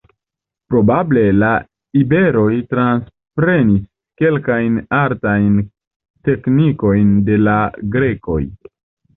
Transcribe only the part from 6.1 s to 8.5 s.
teknikojn de la grekoj.